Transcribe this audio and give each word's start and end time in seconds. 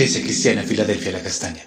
Iglesia 0.00 0.22
Cristiana 0.22 0.62
Filadelfia 0.62 1.12
La 1.12 1.22
Castaña. 1.22 1.60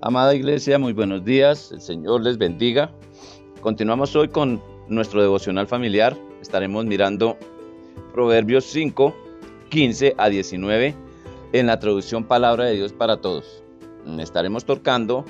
Amada 0.00 0.34
iglesia, 0.34 0.80
muy 0.80 0.92
buenos 0.92 1.24
días, 1.24 1.70
el 1.70 1.80
Señor 1.80 2.24
les 2.24 2.38
bendiga. 2.38 2.90
Continuamos 3.60 4.16
hoy 4.16 4.26
con 4.26 4.60
nuestro 4.88 5.22
devocional 5.22 5.68
familiar. 5.68 6.18
Estaremos 6.42 6.84
mirando 6.86 7.38
Proverbios 8.12 8.64
5, 8.64 9.14
15 9.68 10.16
a 10.18 10.28
19 10.28 10.92
en 11.52 11.66
la 11.68 11.78
traducción 11.78 12.24
Palabra 12.24 12.64
de 12.64 12.74
Dios 12.74 12.92
para 12.92 13.18
Todos. 13.18 13.62
Estaremos 14.18 14.64
tocando 14.64 15.24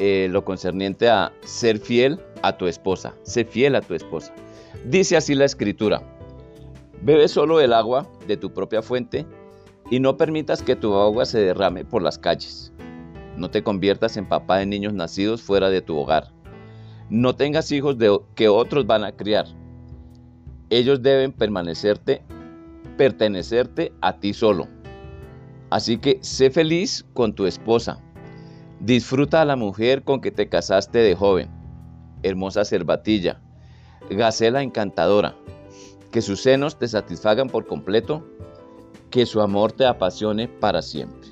eh, 0.00 0.28
lo 0.30 0.44
concerniente 0.44 1.08
a 1.08 1.32
ser 1.42 1.80
fiel 1.80 2.20
a 2.42 2.56
tu 2.56 2.66
esposa. 2.66 3.14
Sé 3.22 3.44
fiel 3.44 3.74
a 3.74 3.80
tu 3.80 3.94
esposa. 3.94 4.34
Dice 4.84 5.16
así 5.16 5.34
la 5.34 5.44
escritura. 5.44 6.02
Bebe 7.02 7.28
solo 7.28 7.60
el 7.60 7.72
agua 7.72 8.10
de 8.26 8.36
tu 8.36 8.52
propia 8.52 8.82
fuente 8.82 9.26
y 9.90 10.00
no 10.00 10.16
permitas 10.16 10.62
que 10.62 10.76
tu 10.76 10.94
agua 10.94 11.24
se 11.24 11.40
derrame 11.40 11.84
por 11.84 12.02
las 12.02 12.18
calles. 12.18 12.72
No 13.36 13.50
te 13.50 13.62
conviertas 13.62 14.16
en 14.16 14.28
papá 14.28 14.58
de 14.58 14.66
niños 14.66 14.92
nacidos 14.92 15.42
fuera 15.42 15.70
de 15.70 15.80
tu 15.80 15.96
hogar. 15.96 16.32
No 17.08 17.36
tengas 17.36 17.70
hijos 17.72 17.96
de, 17.98 18.18
que 18.34 18.48
otros 18.48 18.86
van 18.86 19.04
a 19.04 19.12
criar. 19.12 19.46
Ellos 20.70 21.02
deben 21.02 21.32
permanecerte, 21.32 22.22
pertenecerte 22.96 23.92
a 24.00 24.18
ti 24.18 24.34
solo. 24.34 24.66
Así 25.70 25.98
que 25.98 26.18
sé 26.20 26.50
feliz 26.50 27.06
con 27.14 27.34
tu 27.34 27.46
esposa 27.46 28.02
Disfruta 28.80 29.42
a 29.42 29.44
la 29.44 29.56
mujer 29.56 30.04
con 30.04 30.20
que 30.20 30.30
te 30.30 30.48
casaste 30.48 30.98
de 30.98 31.16
joven, 31.16 31.50
hermosa 32.22 32.64
cervatilla, 32.64 33.40
gacela 34.10 34.62
encantadora, 34.62 35.34
que 36.10 36.22
sus 36.22 36.42
senos 36.42 36.78
te 36.78 36.88
satisfagan 36.88 37.48
por 37.48 37.66
completo, 37.66 38.26
que 39.10 39.26
su 39.26 39.40
amor 39.40 39.72
te 39.72 39.86
apasione 39.86 40.48
para 40.48 40.82
siempre. 40.82 41.28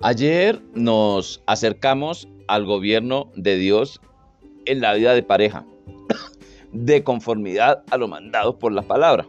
Ayer 0.00 0.60
nos 0.74 1.42
acercamos 1.46 2.28
al 2.46 2.66
gobierno 2.66 3.30
de 3.36 3.56
Dios 3.56 4.00
en 4.66 4.80
la 4.80 4.92
vida 4.94 5.14
de 5.14 5.22
pareja, 5.22 5.64
de 6.72 7.02
conformidad 7.02 7.82
a 7.90 7.96
lo 7.96 8.08
mandado 8.08 8.58
por 8.58 8.72
la 8.72 8.82
palabra. 8.82 9.26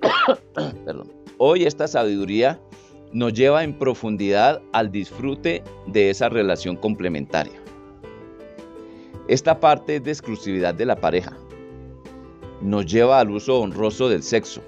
Hoy 1.38 1.64
esta 1.64 1.88
sabiduría 1.88 2.60
nos 3.14 3.32
lleva 3.32 3.62
en 3.62 3.78
profundidad 3.78 4.60
al 4.72 4.90
disfrute 4.90 5.62
de 5.86 6.10
esa 6.10 6.28
relación 6.28 6.74
complementaria. 6.76 7.54
Esta 9.28 9.60
parte 9.60 10.00
de 10.00 10.10
exclusividad 10.10 10.74
de 10.74 10.84
la 10.84 10.96
pareja. 10.96 11.32
Nos 12.60 12.86
lleva 12.86 13.20
al 13.20 13.30
uso 13.30 13.60
honroso 13.60 14.08
del 14.08 14.24
sexo, 14.24 14.62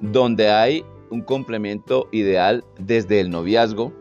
donde 0.00 0.50
hay 0.50 0.84
un 1.10 1.22
complemento 1.22 2.08
ideal 2.12 2.64
desde 2.78 3.18
el 3.18 3.28
noviazgo, 3.28 3.92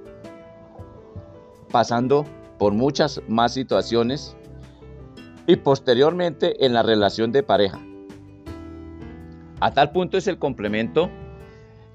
pasando 1.71 2.25
por 2.59 2.73
muchas 2.73 3.21
más 3.27 3.55
situaciones 3.55 4.37
y 5.47 5.55
posteriormente 5.55 6.63
en 6.63 6.73
la 6.73 6.83
relación 6.83 7.31
de 7.31 7.41
pareja. 7.41 7.79
A 9.61 9.73
tal 9.73 9.91
punto 9.91 10.17
es 10.17 10.27
el 10.27 10.37
complemento 10.37 11.09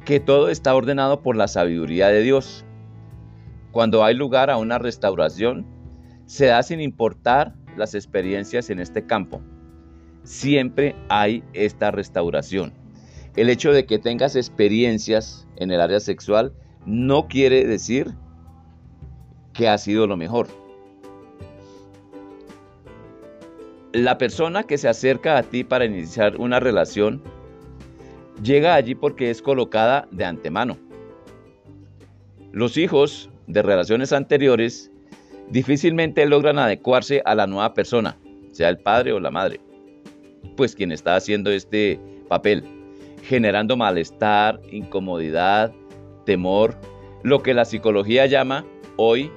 que 0.05 0.21
todo 0.21 0.51
está 0.51 0.75
ordenado 0.75 1.23
por 1.23 1.37
la 1.37 1.49
sabiduría 1.49 2.09
de 2.09 2.23
Dios. 2.23 2.65
Cuando 3.73 4.05
hay 4.05 4.15
lugar 4.15 4.51
a 4.51 4.59
una 4.59 4.79
restauración, 4.79 5.67
se 6.27 6.47
da 6.47 6.63
sin 6.63 6.81
importar 6.81 7.55
las 7.77 7.95
experiencias 7.95 8.71
en 8.71 8.79
este 8.79 9.07
campo. 9.07 9.41
Siempre 10.23 10.95
hay 11.09 11.43
esta 11.53 11.91
restauración. 11.91 12.73
El 13.37 13.49
hecho 13.49 13.73
de 13.73 13.85
que 13.85 13.99
tengas 13.99 14.37
experiencias 14.37 15.47
en 15.57 15.71
el 15.71 15.81
área 15.81 16.01
sexual 16.01 16.53
no 16.87 17.27
quiere 17.27 17.65
decir 17.65 18.15
que 19.53 19.69
ha 19.69 19.79
sido 19.79 20.07
lo 20.07 20.17
mejor. 20.17 20.47
La 23.93 24.19
persona 24.19 24.65
que 24.65 24.79
se 24.79 24.89
acerca 24.89 25.39
a 25.39 25.43
ti 25.43 25.65
para 25.65 25.85
iniciar 25.85 26.37
una 26.37 26.61
relación 26.61 27.23
llega 28.43 28.75
allí 28.75 28.95
porque 28.95 29.31
es 29.31 29.43
colocada 29.43 30.09
de 30.11 30.25
antemano. 30.25 30.79
Los 32.53 32.77
hijos 32.77 33.31
de 33.47 33.63
relaciones 33.63 34.13
anteriores 34.13 34.91
difícilmente 35.51 36.27
logran 36.27 36.59
adecuarse 36.59 37.23
a 37.25 37.35
la 37.35 37.47
nueva 37.47 37.75
persona, 37.75 38.17
sea 38.53 38.69
el 38.69 38.79
padre 38.79 39.13
o 39.13 39.21
la 39.21 39.31
madre, 39.31 39.61
pues 40.57 40.75
quien 40.75 40.93
está 40.93 41.17
haciendo 41.17 41.51
este 41.51 42.01
papel, 42.29 42.65
generando 43.23 43.77
malestar, 43.77 44.61
incomodidad, 44.71 45.73
temor, 46.25 46.75
lo 47.23 47.43
que 47.43 47.55
la 47.55 47.65
psicología 47.65 48.27
llama 48.27 48.65
hoy 48.97 49.31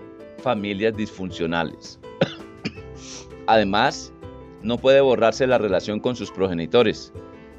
familias 0.43 0.95
disfuncionales. 0.95 1.99
Además, 3.47 4.13
no 4.61 4.77
puede 4.77 5.01
borrarse 5.01 5.47
la 5.47 5.57
relación 5.57 5.99
con 5.99 6.15
sus 6.15 6.31
progenitores, 6.31 7.13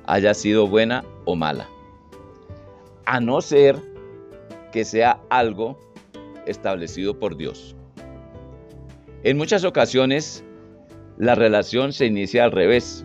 haya 0.08 0.32
sido 0.32 0.66
buena 0.66 1.04
o 1.26 1.36
mala. 1.36 1.68
A 3.04 3.20
no 3.20 3.42
ser 3.42 3.76
que 4.72 4.84
sea 4.84 5.20
algo 5.28 5.78
establecido 6.46 7.18
por 7.18 7.36
Dios. 7.36 7.76
En 9.22 9.36
muchas 9.36 9.64
ocasiones, 9.64 10.44
la 11.18 11.34
relación 11.34 11.92
se 11.92 12.06
inicia 12.06 12.44
al 12.44 12.52
revés. 12.52 13.04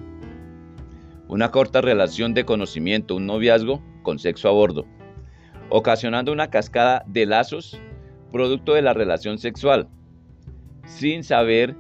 Una 1.28 1.52
corta 1.52 1.82
relación 1.82 2.34
de 2.34 2.46
conocimiento, 2.46 3.16
un 3.16 3.26
noviazgo 3.26 3.84
con 4.02 4.18
sexo 4.18 4.48
a 4.48 4.52
bordo, 4.52 4.86
ocasionando 5.70 6.32
una 6.32 6.50
cascada 6.50 7.04
de 7.06 7.26
lazos 7.26 7.80
producto 8.32 8.76
de 8.76 8.82
la 8.82 8.94
relación 8.94 9.40
sexual, 9.40 9.90
sin 10.86 11.24
saber 11.24 11.76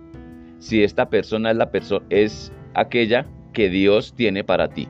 si 0.59 0.83
esta 0.83 1.09
persona 1.09 1.51
es, 1.51 1.57
la 1.57 1.71
es 2.09 2.51
aquella 2.73 3.25
que 3.53 3.69
Dios 3.69 4.13
tiene 4.15 4.43
para 4.43 4.67
ti. 4.67 4.89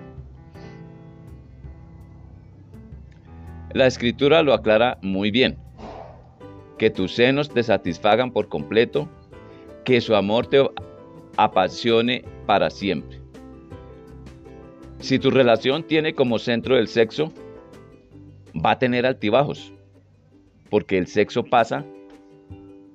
La 3.74 3.88
escritura 3.88 4.44
lo 4.44 4.54
aclara 4.54 5.00
muy 5.02 5.32
bien. 5.32 5.58
Que 6.78 6.92
tus 6.92 7.16
senos 7.16 7.50
te 7.50 7.64
satisfagan 7.64 8.32
por 8.32 8.48
completo, 8.48 9.10
que 9.84 10.00
su 10.00 10.16
amor 10.16 10.46
te 10.46 10.64
apasione 11.38 12.24
para 12.46 12.70
siempre. 12.70 13.20
Si 15.00 15.18
tu 15.18 15.32
relación 15.32 15.82
tiene 15.82 16.14
como 16.14 16.38
centro 16.38 16.78
el 16.78 16.88
sexo, 16.88 17.34
va 18.64 18.72
a 18.72 18.80
tener 18.80 19.08
altibajos, 19.08 19.74
porque 20.70 21.00
el 21.00 21.08
sexo 21.08 21.44
pasa 21.44 21.84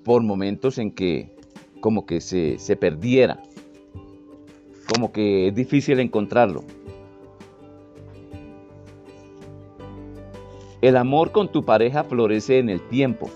por 0.04 0.22
momentos 0.22 0.78
en 0.78 0.92
que 0.92 1.34
como 1.80 2.06
que 2.06 2.20
se, 2.20 2.56
se 2.58 2.76
perdiera, 2.76 3.42
como 4.94 5.10
que 5.10 5.48
es 5.48 5.54
difícil 5.56 5.98
encontrarlo. 5.98 6.64
El 10.80 10.96
amor 10.96 11.32
con 11.32 11.48
tu 11.48 11.64
pareja 11.64 12.04
florece 12.04 12.60
en 12.60 12.68
el 12.68 12.80
tiempo. 12.80 13.28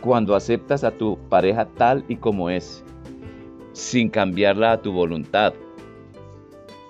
Cuando 0.00 0.34
aceptas 0.34 0.84
a 0.84 0.92
tu 0.92 1.18
pareja 1.28 1.66
tal 1.66 2.02
y 2.08 2.16
como 2.16 2.48
es, 2.48 2.82
sin 3.72 4.08
cambiarla 4.08 4.72
a 4.72 4.80
tu 4.80 4.90
voluntad. 4.90 5.52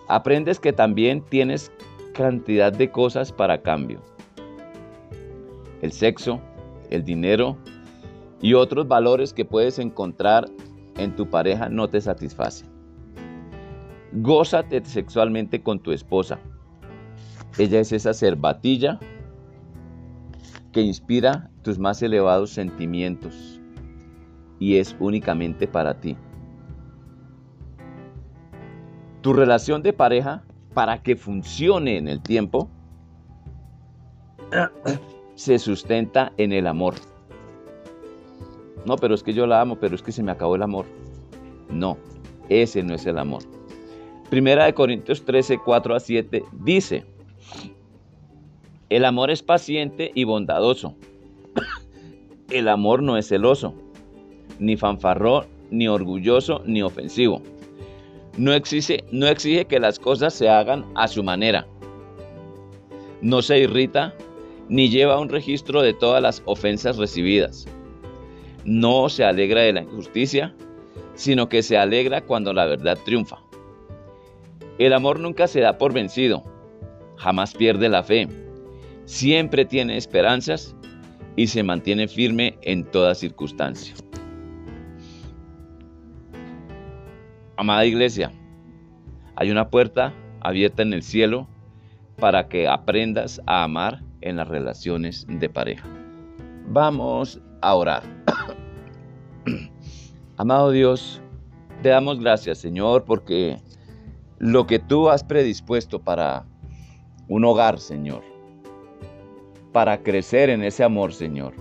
Aprendes 0.06 0.60
que 0.60 0.72
también 0.72 1.20
tienes 1.22 1.72
cantidad 2.12 2.72
de 2.72 2.92
cosas 2.92 3.32
para 3.32 3.60
cambio. 3.60 4.00
El 5.82 5.90
sexo, 5.90 6.40
el 6.90 7.04
dinero 7.04 7.56
y 8.40 8.54
otros 8.54 8.86
valores 8.86 9.34
que 9.34 9.44
puedes 9.44 9.80
encontrar 9.80 10.46
en 10.96 11.16
tu 11.16 11.28
pareja 11.28 11.68
no 11.68 11.88
te 11.88 12.00
satisfacen. 12.00 12.68
Gózate 14.12 14.84
sexualmente 14.84 15.60
con 15.60 15.80
tu 15.80 15.90
esposa 15.90 16.38
ella 17.58 17.80
es 17.80 17.92
esa 17.92 18.12
cervatilla 18.12 18.98
que 20.72 20.80
inspira 20.80 21.50
tus 21.62 21.78
más 21.78 22.02
elevados 22.02 22.50
sentimientos 22.50 23.60
y 24.58 24.76
es 24.76 24.96
únicamente 24.98 25.68
para 25.68 26.00
ti. 26.00 26.16
Tu 29.22 29.32
relación 29.32 29.82
de 29.82 29.92
pareja, 29.92 30.44
para 30.74 31.02
que 31.02 31.16
funcione 31.16 31.96
en 31.96 32.08
el 32.08 32.20
tiempo, 32.20 32.68
se 35.34 35.58
sustenta 35.58 36.32
en 36.36 36.52
el 36.52 36.66
amor. 36.66 36.94
No, 38.84 38.96
pero 38.96 39.14
es 39.14 39.22
que 39.22 39.32
yo 39.32 39.46
la 39.46 39.60
amo, 39.60 39.76
pero 39.76 39.94
es 39.94 40.02
que 40.02 40.12
se 40.12 40.22
me 40.22 40.32
acabó 40.32 40.56
el 40.56 40.62
amor. 40.62 40.86
No, 41.70 41.96
ese 42.48 42.82
no 42.82 42.94
es 42.94 43.06
el 43.06 43.18
amor. 43.18 43.42
Primera 44.28 44.64
de 44.64 44.74
Corintios 44.74 45.24
13, 45.24 45.58
4 45.64 45.94
a 45.94 46.00
7 46.00 46.44
dice, 46.52 47.06
el 48.94 49.04
amor 49.04 49.30
es 49.30 49.42
paciente 49.42 50.12
y 50.14 50.22
bondadoso. 50.22 50.94
El 52.50 52.68
amor 52.68 53.02
no 53.02 53.16
es 53.16 53.26
celoso, 53.26 53.74
ni 54.60 54.76
fanfarrón, 54.76 55.46
ni 55.70 55.88
orgulloso, 55.88 56.62
ni 56.64 56.82
ofensivo. 56.82 57.42
No 58.36 58.52
exige, 58.52 59.64
que 59.64 59.80
las 59.80 59.98
cosas 59.98 60.34
se 60.34 60.48
hagan 60.48 60.84
a 60.94 61.08
su 61.08 61.24
manera. 61.24 61.66
No 63.20 63.42
se 63.42 63.58
irrita 63.58 64.14
ni 64.68 64.90
lleva 64.90 65.18
un 65.18 65.28
registro 65.28 65.82
de 65.82 65.94
todas 65.94 66.22
las 66.22 66.42
ofensas 66.44 66.96
recibidas. 66.96 67.66
No 68.64 69.08
se 69.08 69.24
alegra 69.24 69.62
de 69.62 69.72
la 69.72 69.82
injusticia, 69.82 70.54
sino 71.14 71.48
que 71.48 71.62
se 71.62 71.76
alegra 71.76 72.20
cuando 72.20 72.52
la 72.52 72.66
verdad 72.66 72.98
triunfa. 73.04 73.38
El 74.78 74.92
amor 74.92 75.18
nunca 75.18 75.48
se 75.48 75.60
da 75.60 75.78
por 75.78 75.92
vencido, 75.92 76.44
jamás 77.24 77.54
pierde 77.54 77.88
la 77.88 78.02
fe, 78.02 78.28
siempre 79.06 79.64
tiene 79.64 79.96
esperanzas 79.96 80.76
y 81.36 81.46
se 81.46 81.62
mantiene 81.62 82.06
firme 82.06 82.58
en 82.60 82.84
toda 82.84 83.14
circunstancia. 83.14 83.94
Amada 87.56 87.86
iglesia, 87.86 88.30
hay 89.36 89.50
una 89.50 89.70
puerta 89.70 90.12
abierta 90.42 90.82
en 90.82 90.92
el 90.92 91.02
cielo 91.02 91.48
para 92.16 92.46
que 92.46 92.68
aprendas 92.68 93.40
a 93.46 93.64
amar 93.64 94.02
en 94.20 94.36
las 94.36 94.46
relaciones 94.46 95.26
de 95.26 95.48
pareja. 95.48 95.88
Vamos 96.68 97.40
a 97.62 97.74
orar. 97.74 98.02
Amado 100.36 100.72
Dios, 100.72 101.22
te 101.82 101.88
damos 101.88 102.20
gracias, 102.20 102.58
Señor, 102.58 103.06
porque 103.06 103.56
lo 104.38 104.66
que 104.66 104.78
tú 104.78 105.08
has 105.08 105.24
predispuesto 105.24 106.02
para 106.02 106.44
un 107.28 107.44
hogar, 107.44 107.78
Señor, 107.78 108.22
para 109.72 110.02
crecer 110.02 110.50
en 110.50 110.62
ese 110.62 110.84
amor, 110.84 111.12
Señor, 111.12 111.54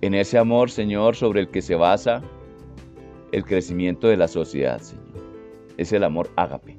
en 0.00 0.14
ese 0.14 0.38
amor, 0.38 0.70
Señor, 0.70 1.16
sobre 1.16 1.40
el 1.40 1.48
que 1.48 1.62
se 1.62 1.74
basa 1.74 2.22
el 3.32 3.44
crecimiento 3.44 4.08
de 4.08 4.16
la 4.16 4.28
sociedad, 4.28 4.80
Señor. 4.80 5.04
Es 5.76 5.92
el 5.92 6.04
amor 6.04 6.30
ágape. 6.36 6.76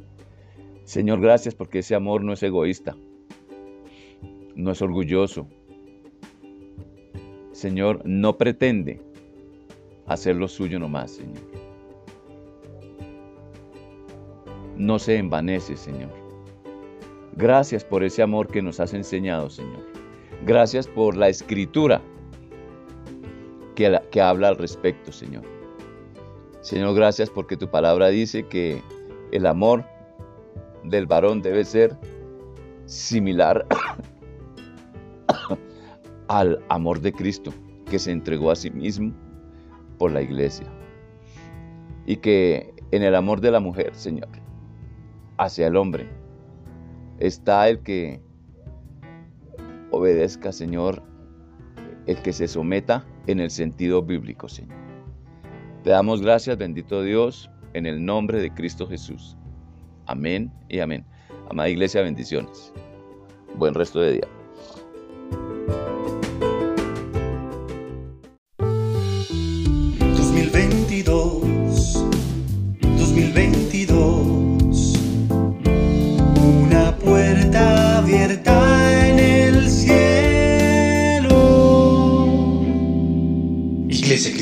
Señor, 0.84 1.22
gracias 1.22 1.56
porque 1.56 1.80
ese 1.80 1.96
amor 1.96 2.24
no 2.24 2.34
es 2.34 2.44
egoísta, 2.44 2.96
no 4.56 4.72
es 4.72 4.82
orgulloso. 4.82 5.48
Señor, 7.52 8.02
no 8.06 8.38
pretende 8.38 9.02
hacer 10.08 10.36
lo 10.36 10.48
suyo 10.48 10.80
nomás, 10.80 11.12
Señor. 11.12 11.44
No 14.76 14.98
se 15.00 15.18
envanece, 15.18 15.78
Señor. 15.78 16.21
Gracias 17.36 17.84
por 17.84 18.04
ese 18.04 18.22
amor 18.22 18.48
que 18.48 18.62
nos 18.62 18.80
has 18.80 18.94
enseñado, 18.94 19.50
Señor. 19.50 19.86
Gracias 20.46 20.88
por 20.88 21.16
la 21.16 21.30
escritura 21.30 22.02
que, 23.76 24.22
habla 24.22 24.50
al 24.50 24.58
respecto, 24.58 25.12
Señor. 25.12 25.44
Señor, 26.62 26.94
gracias 26.96 27.30
porque 27.30 27.58
tu 27.58 27.70
palabra 27.70 28.10
dice 28.10 28.46
que 28.48 28.82
el 29.32 29.46
amor 29.46 29.84
del 30.84 31.08
varón 31.08 31.42
debe 31.42 31.64
ser 31.66 31.98
similar 32.86 33.66
al 36.28 36.64
amor 36.70 37.00
de 37.00 37.14
Cristo, 37.14 37.52
que 37.90 37.98
se 37.98 38.12
entregó 38.12 38.52
a 38.52 38.56
sí 38.56 38.70
mismo 38.70 39.14
por 39.98 40.12
la 40.12 40.22
iglesia. 40.22 40.68
Y 42.06 42.18
que 42.18 42.74
en 42.92 43.04
el 43.04 43.16
amor 43.16 43.42
de 43.42 43.52
la 43.52 43.60
mujer, 43.60 43.96
Señor, 43.96 44.30
hacia 45.38 45.68
el 45.68 45.76
hombre, 45.76 46.21
está 47.22 47.70
el 47.70 47.80
que 47.80 48.20
obedezca, 49.92 50.52
Señor, 50.52 51.04
el 52.08 52.22
que 52.22 52.34
se 52.34 52.48
someta 52.48 53.06
en 53.28 53.40
el 53.40 53.52
sentido 53.52 54.02
bíblico, 54.02 54.50
Señor. 54.50 54.78
Te 55.84 55.92
damos 55.92 56.22
gracias, 56.22 56.58
bendito 56.58 57.04
Dios, 57.04 57.50
en 57.74 57.86
el 57.86 58.04
nombre 58.04 58.42
de 58.42 58.52
Cristo 58.52 58.88
Jesús. 58.88 59.38
Amén 60.08 60.52
y 60.68 60.80
amén. 60.80 61.06
Amada 61.50 61.70
iglesia, 61.70 62.02
bendiciones. 62.02 62.74
Buen 63.56 63.74
resto 63.74 64.00
de 64.00 64.14
día. 64.14 64.28